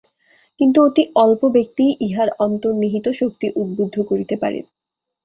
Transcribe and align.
কিন্তু 0.59 0.77
অতি 0.83 1.03
অল্প 1.15 1.41
ব্যক্তিই 1.49 1.91
ইহার 2.01 2.29
অন্তর্নিহিত 2.39 3.05
শক্তি 3.11 3.47
উদ্ধুদ্ধ 3.55 3.95
করিতে 4.01 4.35
পারেন। 4.35 4.63